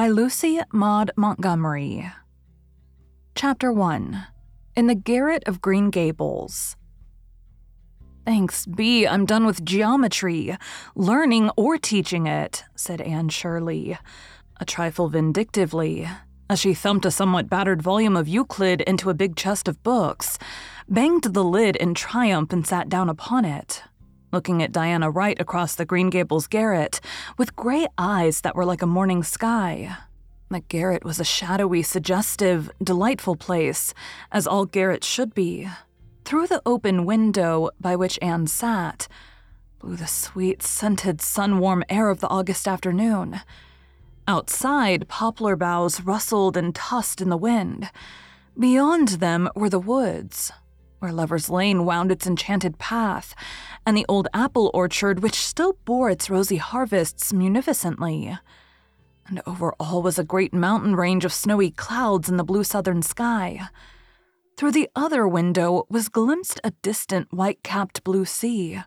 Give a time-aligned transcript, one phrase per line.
[0.00, 2.10] by Lucy Maud Montgomery.
[3.34, 4.28] Chapter 1
[4.74, 6.74] In the Garret of Green Gables.
[8.24, 10.56] Thanks be, I'm done with geometry,
[10.94, 13.98] learning or teaching it, said Anne Shirley,
[14.58, 16.08] a trifle vindictively,
[16.48, 20.38] as she thumped a somewhat battered volume of Euclid into a big chest of books,
[20.88, 23.82] banged the lid in triumph, and sat down upon it
[24.32, 27.00] looking at Diana Wright across the Green Gables garret,
[27.36, 29.96] with gray eyes that were like a morning sky.
[30.50, 33.94] The garret was a shadowy, suggestive, delightful place,
[34.32, 35.68] as all garrets should be.
[36.24, 39.08] Through the open window by which Anne sat,
[39.78, 43.40] blew the sweet, scented, sun warm air of the August afternoon.
[44.28, 47.90] Outside, poplar boughs rustled and tossed in the wind.
[48.58, 50.52] Beyond them were the woods,
[51.00, 53.34] where Lover's Lane wound its enchanted path,
[53.84, 58.38] and the old apple orchard which still bore its rosy harvests munificently.
[59.26, 63.02] And over all was a great mountain range of snowy clouds in the blue southern
[63.02, 63.68] sky.
[64.56, 68.80] Through the other window was glimpsed a distant white capped blue sea.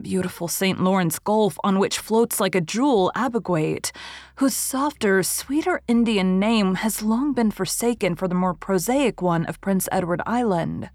[0.00, 0.80] Beautiful St.
[0.80, 3.92] Lawrence Gulf, on which floats like a jewel Abegweit,
[4.36, 9.60] whose softer, sweeter Indian name has long been forsaken for the more prosaic one of
[9.60, 10.90] Prince Edward Island.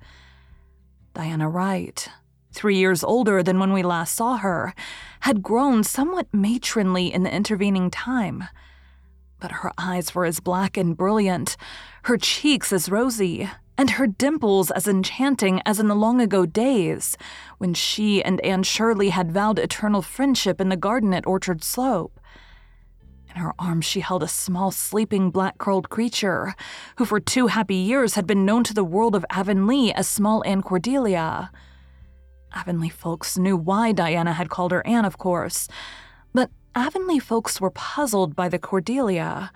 [1.13, 2.07] Diana Wright,
[2.51, 4.73] three years older than when we last saw her,
[5.21, 8.45] had grown somewhat matronly in the intervening time.
[9.39, 11.57] But her eyes were as black and brilliant,
[12.03, 17.17] her cheeks as rosy, and her dimples as enchanting as in the long ago days
[17.59, 22.18] when she and Anne Shirley had vowed eternal friendship in the garden at Orchard Slope.
[23.39, 26.55] In her arms, she held a small, sleeping, black curled creature,
[26.97, 30.43] who for two happy years had been known to the world of Avonlea as Small
[30.45, 31.49] Anne Cordelia.
[32.53, 35.69] Avonlea folks knew why Diana had called her Anne, of course,
[36.33, 39.53] but Avonlea folks were puzzled by the Cordelia.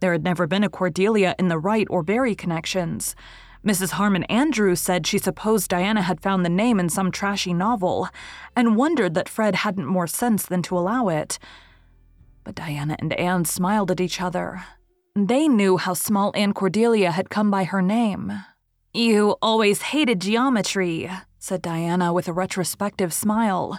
[0.00, 3.16] There had never been a Cordelia in the Wright or Barry connections.
[3.64, 3.92] Mrs.
[3.92, 8.10] Harmon Andrews said she supposed Diana had found the name in some trashy novel,
[8.54, 11.38] and wondered that Fred hadn't more sense than to allow it.
[12.48, 14.64] But Diana and Anne smiled at each other.
[15.14, 18.32] They knew how small Anne Cordelia had come by her name.
[18.94, 23.78] You always hated geometry, said Diana with a retrospective smile.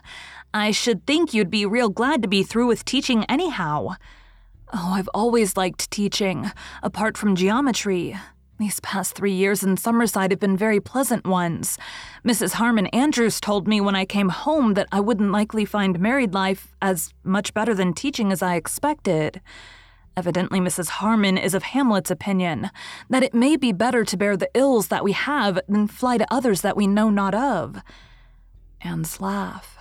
[0.53, 3.95] I should think you'd be real glad to be through with teaching anyhow.
[4.71, 6.51] Oh, I've always liked teaching,
[6.83, 8.17] apart from geometry.
[8.59, 11.77] These past three years in Summerside have been very pleasant ones.
[12.27, 12.55] Mrs.
[12.55, 16.75] Harmon Andrews told me when I came home that I wouldn't likely find married life
[16.81, 19.39] as much better than teaching as I expected.
[20.17, 20.89] Evidently, Mrs.
[20.89, 22.69] Harmon is of Hamlet's opinion
[23.09, 26.27] that it may be better to bear the ills that we have than fly to
[26.29, 27.81] others that we know not of.
[28.81, 29.77] Anne's laugh,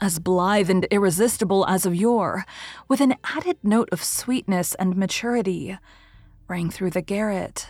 [0.00, 2.44] as blithe and irresistible as of yore,
[2.88, 5.78] with an added note of sweetness and maturity,
[6.48, 7.68] rang through the garret.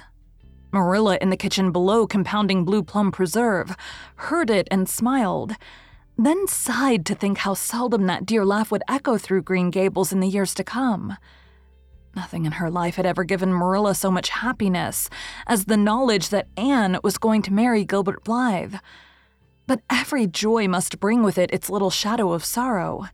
[0.72, 3.76] Marilla in the kitchen below, compounding blue plum preserve,
[4.16, 5.54] heard it and smiled,
[6.16, 10.20] then sighed to think how seldom that dear laugh would echo through Green Gables in
[10.20, 11.16] the years to come.
[12.16, 15.08] Nothing in her life had ever given Marilla so much happiness
[15.46, 18.74] as the knowledge that Anne was going to marry Gilbert Blythe.
[19.66, 23.06] But every joy must bring with it its little shadow of sorrow.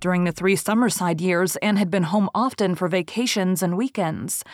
[0.00, 4.44] During the three Summerside years, Anne had been home often for vacations and weekends.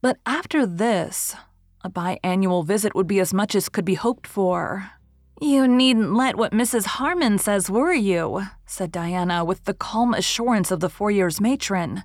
[0.00, 1.36] But after this,
[1.84, 4.90] A biannual visit would be as much as could be hoped for.
[5.38, 6.86] You needn't let what Mrs.
[6.86, 12.02] Harmon says worry you, said Diana with the calm assurance of the four years matron.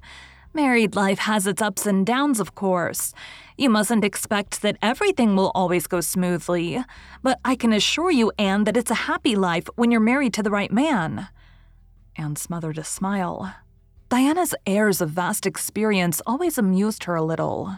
[0.54, 3.14] Married life has its ups and downs, of course.
[3.56, 6.84] You mustn't expect that everything will always go smoothly,
[7.24, 10.44] but I can assure you, Anne, that it's a happy life when you're married to
[10.44, 11.30] the right man.
[12.18, 13.56] Anne smothered a smile.
[14.10, 17.78] Diana's airs of vast experience always amused her a little.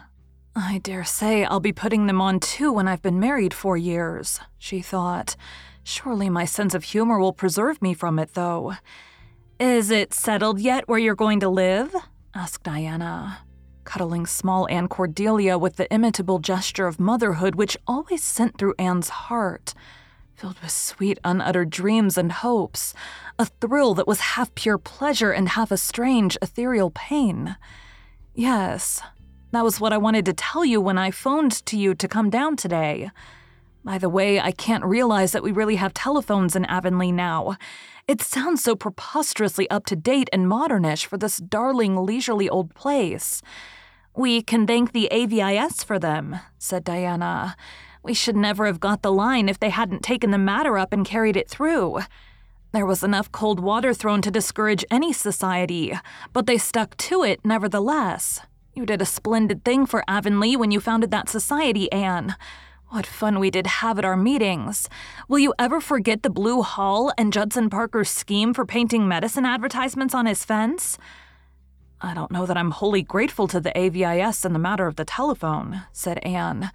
[0.54, 4.38] I dare say I'll be putting them on too when I've been married four years,
[4.58, 5.34] she thought.
[5.82, 8.74] Surely my sense of humor will preserve me from it, though.
[9.58, 11.94] Is it settled yet where you're going to live?
[12.34, 13.38] asked Diana,
[13.84, 19.08] cuddling small Anne Cordelia with the imitable gesture of motherhood which always sent through Anne's
[19.08, 19.72] heart,
[20.34, 22.94] filled with sweet unuttered dreams and hopes,
[23.38, 27.56] a thrill that was half pure pleasure and half a strange, ethereal pain.
[28.34, 29.00] Yes,
[29.52, 32.30] that was what I wanted to tell you when I phoned to you to come
[32.30, 33.10] down today.
[33.84, 37.56] By the way, I can't realize that we really have telephones in Avonlea now.
[38.08, 43.42] It sounds so preposterously up to date and modernish for this darling, leisurely old place.
[44.14, 47.56] We can thank the AVIS for them, said Diana.
[48.02, 51.04] We should never have got the line if they hadn't taken the matter up and
[51.04, 52.00] carried it through.
[52.72, 55.92] There was enough cold water thrown to discourage any society,
[56.32, 58.40] but they stuck to it nevertheless.
[58.74, 62.36] You did a splendid thing for Avonlea when you founded that society, Anne.
[62.88, 64.88] What fun we did have at our meetings.
[65.28, 70.14] Will you ever forget the Blue Hall and Judson Parker's scheme for painting medicine advertisements
[70.14, 70.96] on his fence?
[72.00, 75.04] I don't know that I'm wholly grateful to the AVIS in the matter of the
[75.04, 76.70] telephone, said Anne.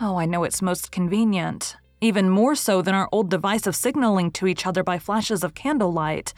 [0.00, 1.76] Oh, I know it's most convenient.
[2.00, 5.54] Even more so than our old device of signaling to each other by flashes of
[5.54, 6.32] candlelight.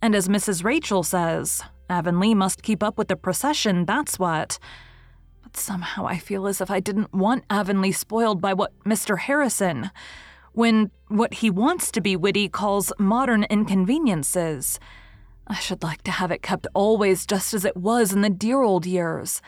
[0.00, 0.64] And as Mrs.
[0.64, 4.58] Rachel says, Avonlea must keep up with the procession, that's what.
[5.42, 9.18] But somehow I feel as if I didn't want Avonlea spoiled by what Mr.
[9.18, 9.90] Harrison,
[10.52, 14.78] when what he wants to be witty calls modern inconveniences.
[15.46, 18.62] I should like to have it kept always just as it was in the dear
[18.62, 19.42] old years.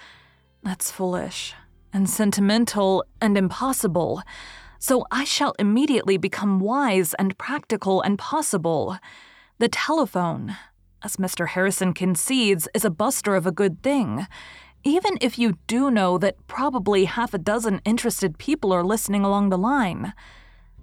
[0.62, 1.55] That's foolish,
[1.93, 4.23] and sentimental, and impossible.
[4.79, 8.99] So I shall immediately become wise and practical and possible.
[9.59, 10.57] The telephone,
[11.03, 11.49] as Mr.
[11.49, 14.26] Harrison concedes, is a buster of a good thing
[14.87, 19.49] even if you do know that probably half a dozen interested people are listening along
[19.49, 20.12] the line.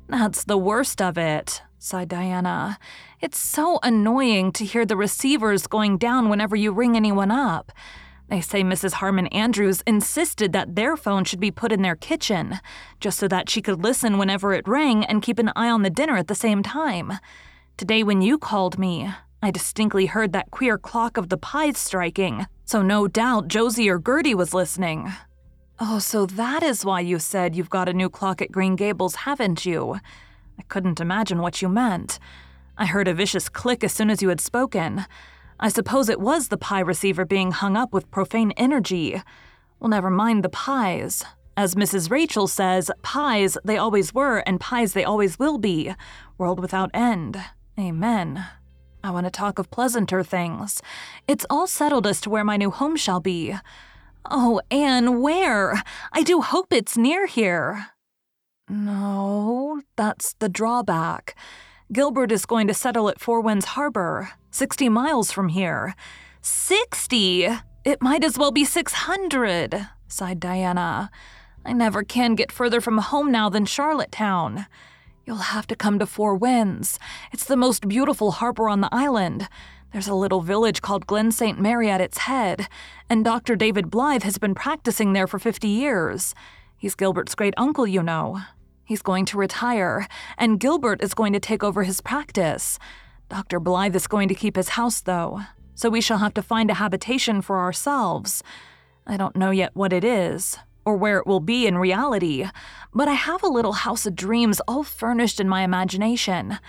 [0.10, 2.78] That's the worst of it, sighed Diana.
[3.22, 7.72] It's so annoying to hear the receivers going down whenever you ring anyone up.
[8.28, 8.94] They say Mrs.
[8.94, 12.60] Harmon Andrews insisted that their phone should be put in their kitchen,
[13.00, 15.90] just so that she could listen whenever it rang and keep an eye on the
[15.90, 17.14] dinner at the same time.
[17.78, 19.10] Today, when you called me,
[19.44, 24.00] I distinctly heard that queer clock of the Pyes striking, so no doubt Josie or
[24.00, 25.12] Gertie was listening.
[25.82, 29.16] Oh, so that is why you said you've got a new clock at Green Gables,
[29.16, 30.00] haven't you?
[30.58, 32.20] I couldn't imagine what you meant.
[32.78, 35.06] I heard a vicious click as soon as you had spoken.
[35.60, 39.22] I suppose it was the Pye receiver being hung up with profane energy.
[39.78, 41.26] Well, never mind the Pyes.
[41.58, 42.10] As Mrs.
[42.10, 45.94] Rachel says, Pyes they always were and Pyes they always will be.
[46.38, 47.44] World without end.
[47.78, 48.46] Amen.
[49.04, 50.82] I want to talk of pleasanter things.
[51.28, 53.56] It's all settled as to where my new home shall be.
[54.32, 55.84] Oh, Anne, where?
[56.14, 57.88] I do hope it's near here.
[58.70, 61.36] No, that's the drawback.
[61.92, 65.96] Gilbert is going to settle at Four Winds Harbor, 60 miles from here.
[66.42, 67.50] 60?
[67.84, 71.12] It might as well be 600, sighed Diana.
[71.66, 74.66] I never can get further from home now than Charlottetown.
[75.26, 77.00] You'll have to come to Four Winds.
[77.32, 79.48] It's the most beautiful harbor on the island.
[79.94, 81.58] There's a little village called Glen St.
[81.58, 82.68] Mary at its head,
[83.10, 83.56] and Dr.
[83.56, 86.36] David Blythe has been practicing there for 50 years.
[86.76, 88.42] He's Gilbert's great uncle, you know.
[88.84, 92.78] He's going to retire, and Gilbert is going to take over his practice.
[93.30, 93.62] Dr.
[93.62, 95.42] Blythe is going to keep his house, though,
[95.74, 98.44] so we shall have to find a habitation for ourselves.
[99.08, 102.46] I don't know yet what it is, or where it will be in reality,
[102.94, 106.60] but I have a little house of dreams all furnished in my imagination.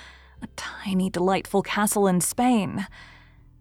[0.42, 2.86] A tiny, delightful castle in Spain.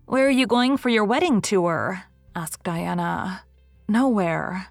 [0.05, 2.03] Where are you going for your wedding tour?
[2.35, 3.43] asked Diana.
[3.87, 4.67] Nowhere.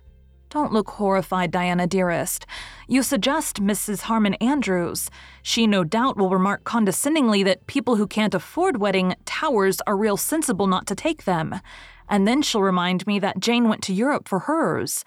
[0.53, 2.45] Don't look horrified, Diana dearest.
[2.87, 4.03] You suggest Mrs.
[4.03, 5.09] Harmon Andrews.
[5.43, 10.19] She no doubt will remark condescendingly that people who can't afford wedding towers are real
[10.19, 11.59] sensible not to take them.
[12.07, 15.05] And then she'll remind me that Jane went to Europe for hers.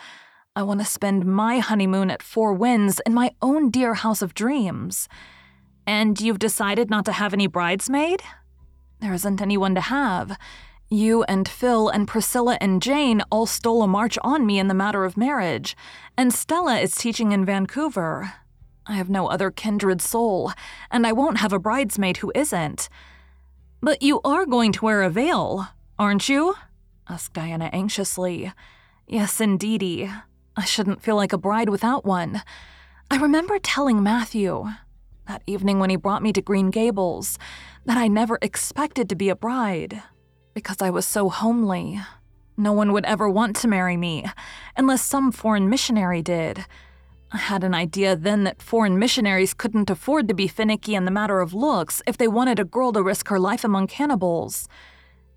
[0.57, 4.33] I want to spend my honeymoon at Four Winds in my own dear house of
[4.33, 5.09] dreams.
[5.85, 8.21] And you've decided not to have any bridesmaid?
[9.01, 10.37] There isn't anyone to have.
[10.89, 14.73] You and Phil and Priscilla and Jane all stole a march on me in the
[14.73, 15.75] matter of marriage,
[16.17, 18.31] and Stella is teaching in Vancouver.
[18.87, 20.53] I have no other kindred soul,
[20.89, 22.87] and I won't have a bridesmaid who isn't.
[23.81, 25.67] But you are going to wear a veil,
[25.99, 26.55] aren't you?
[27.09, 28.53] asked Diana anxiously.
[29.05, 30.09] Yes, indeedy.
[30.57, 32.41] I shouldn't feel like a bride without one.
[33.11, 34.67] I remember telling Matthew,
[35.27, 37.37] that evening when he brought me to Green Gables,
[37.85, 40.01] that I never expected to be a bride,
[40.53, 41.99] because I was so homely.
[42.57, 44.25] No one would ever want to marry me,
[44.77, 46.65] unless some foreign missionary did.
[47.31, 51.11] I had an idea then that foreign missionaries couldn't afford to be finicky in the
[51.11, 54.69] matter of looks if they wanted a girl to risk her life among cannibals.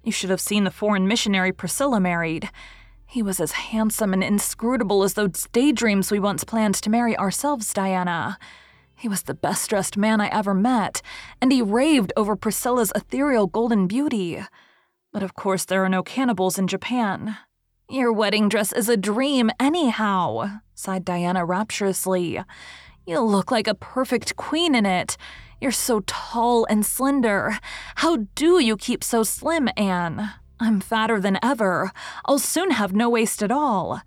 [0.05, 2.51] You should have seen the foreign missionary Priscilla married.
[3.11, 7.73] He was as handsome and inscrutable as those daydreams we once planned to marry ourselves,
[7.73, 8.39] Diana.
[8.95, 11.01] He was the best dressed man I ever met,
[11.41, 14.45] and he raved over Priscilla's ethereal golden beauty.
[15.11, 17.39] But of course, there are no cannibals in Japan.
[17.89, 22.43] Your wedding dress is a dream, anyhow, sighed Diana rapturously.
[23.07, 25.17] You look like a perfect queen in it.
[25.63, 27.59] You're so tall and slender.
[27.95, 30.35] How do you keep so slim, Anne?
[30.61, 31.93] I'm fatter than ever.
[32.25, 34.03] I'll soon have no waist at all.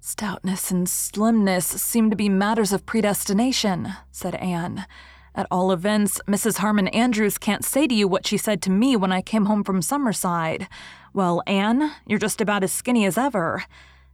[0.00, 4.86] Stoutness and slimness seem to be matters of predestination, said Anne.
[5.34, 6.58] At all events, Mrs.
[6.58, 9.64] Harmon Andrews can't say to you what she said to me when I came home
[9.64, 10.66] from Summerside.
[11.14, 13.64] Well, Anne, you're just about as skinny as ever.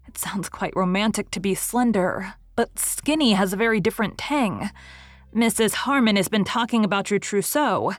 [0.07, 4.71] It sounds quite romantic to be slender, but skinny has a very different tang.
[5.35, 5.75] Mrs.
[5.75, 7.93] Harmon has been talking about your trousseau.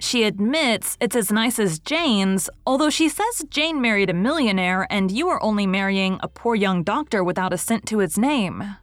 [0.00, 5.10] She admits it's as nice as Jane's, although she says Jane married a millionaire and
[5.10, 8.76] you are only marrying a poor young doctor without a cent to his name.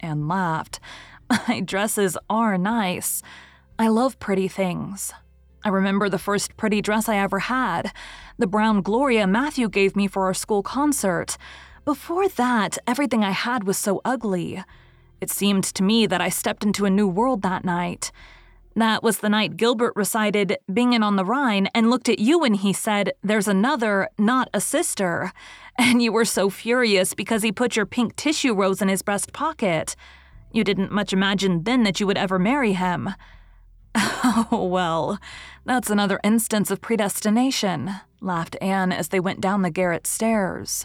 [0.00, 0.80] Anne laughed.
[1.48, 3.22] My dresses are nice.
[3.78, 5.12] I love pretty things.
[5.62, 7.92] I remember the first pretty dress I ever had,
[8.38, 11.36] the brown Gloria Matthew gave me for our school concert.
[11.84, 14.64] Before that, everything I had was so ugly.
[15.20, 18.10] It seemed to me that I stepped into a new world that night.
[18.74, 22.54] That was the night Gilbert recited Bingen on the Rhine and looked at you when
[22.54, 25.32] he said, There's another, not a sister.
[25.78, 29.32] And you were so furious because he put your pink tissue rose in his breast
[29.32, 29.96] pocket.
[30.52, 33.08] You didn't much imagine then that you would ever marry him.
[34.24, 35.18] Oh, well,
[35.64, 40.84] that's another instance of predestination, laughed Anne as they went down the garret stairs.